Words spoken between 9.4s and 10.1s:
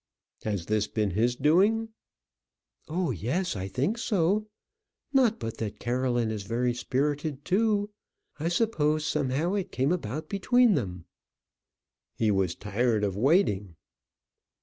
it came